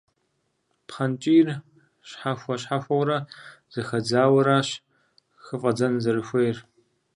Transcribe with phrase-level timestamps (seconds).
[0.87, 1.47] Пхъэнкӏийр,
[2.07, 3.17] щхьэхуэ-щхьэхуэурэ
[3.73, 4.69] зэхэдзаурэщ
[5.43, 6.57] хыфӏэдзэн зэрыхуейр.